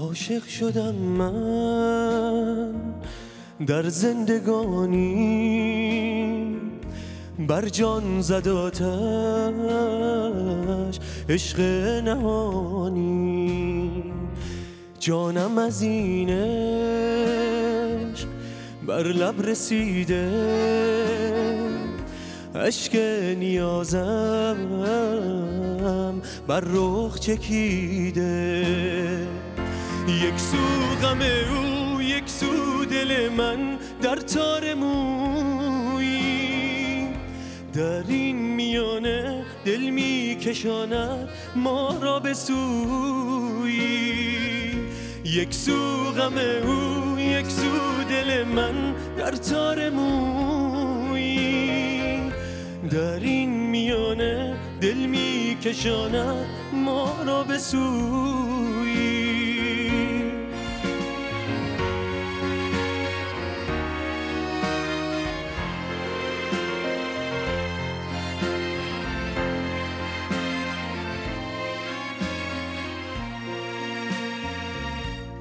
عاشق 0.00 0.46
شدم 0.46 0.94
من 0.94 2.74
در 3.66 3.88
زندگانی. 3.88 5.16
بر 7.48 7.68
جان 7.68 8.20
زد 8.20 8.48
آتش 8.48 8.80
عشق 11.28 11.60
نهانی. 12.04 13.22
جانم 14.98 15.58
از 15.58 15.82
این 15.82 16.28
بر 18.86 19.02
لب 19.02 19.42
رسیده. 19.42 20.30
عشق 22.54 22.96
نیازم 23.38 24.56
بر 26.48 26.60
رخ 26.60 27.18
چکیده. 27.20 28.66
یک 30.08 30.38
سو 30.38 30.56
غم 31.02 31.20
او 31.20 32.02
یک 32.02 32.28
سو 32.28 32.84
دل 32.84 33.28
من 33.28 33.78
در 34.02 34.16
تار 34.16 34.74
مویی 34.74 36.26
در 37.72 38.04
این 38.08 38.36
میانه 38.36 39.44
دل 39.64 39.90
می 39.90 40.36
کشاند 40.40 41.28
ما 41.56 41.98
را 42.02 42.20
به 42.20 42.34
سوی. 42.34 42.56
یک 45.24 45.54
سو 45.54 46.12
غم 46.12 46.38
او 46.38 47.18
یک 47.18 47.46
سو 47.46 48.04
دل 48.08 48.44
من 48.44 48.94
در 49.18 49.32
تار 49.32 49.90
مویی 49.90 51.36
در 52.90 53.20
این 53.20 53.50
میانه 53.50 54.56
دل 54.80 54.96
می 54.96 55.56
کشاند 55.62 56.46
ما 56.72 57.22
را 57.26 57.42
به 57.44 57.58
سوی. 57.58 59.25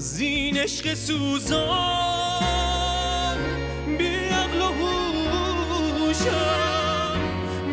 زین 0.00 0.56
عشق 0.56 0.94
سوزان 0.94 1.58
بی 3.98 4.28
عقل 4.28 4.60
و 4.60 4.64
هوشم 5.98 7.20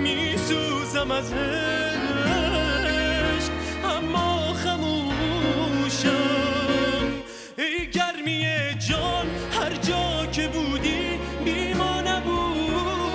می 0.04 0.38
سوزم 0.38 1.12
از 1.12 1.34
عشق 1.34 1.52
اما 3.84 4.54
خموشم 4.54 6.12
ای 7.58 7.90
گرمی 7.92 8.46
جان 8.90 9.28
هر 9.52 9.74
جا 9.76 10.26
که 10.32 10.48
بودی 10.48 11.20
بی 11.46 11.74
ما 11.74 12.02
نبودی. 12.02 13.06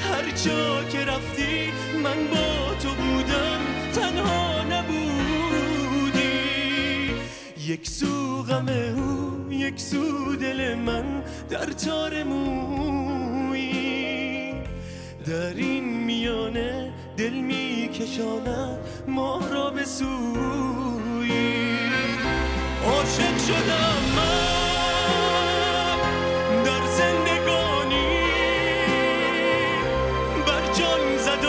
هر 0.00 0.30
جا 0.30 0.84
که 0.84 1.04
رفتی 1.04 1.72
من 2.04 2.26
با 2.30 2.67
یک 7.78 7.88
سو 7.88 8.42
غم 8.42 8.68
او 8.68 9.52
یک 9.52 9.80
سو 9.80 10.36
دل 10.36 10.74
من 10.74 11.22
در 11.50 11.66
تار 11.66 12.22
مویی 12.22 13.82
در 15.26 15.54
این 15.54 15.84
میانه 15.84 16.92
دل 17.16 17.32
می 17.32 17.88
کشاند 17.88 18.78
ما 19.08 19.40
را 19.52 19.70
به 19.70 19.84
سوی. 19.84 21.32
عاشق 22.86 23.38
شدم 23.46 23.98
من 24.16 25.42
در 26.62 26.86
زندگانی. 26.86 28.18
بر 30.46 30.72
جان 30.72 31.18
زد 31.18 31.44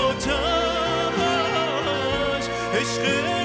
عشق 2.75 3.38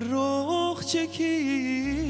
رخ 0.00 0.84
چکیده 0.86 2.05